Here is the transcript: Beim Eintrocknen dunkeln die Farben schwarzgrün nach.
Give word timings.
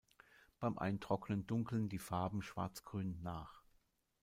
Beim 0.59 0.79
Eintrocknen 0.79 1.45
dunkeln 1.45 1.87
die 1.87 1.99
Farben 1.99 2.41
schwarzgrün 2.41 3.21
nach. 3.21 3.61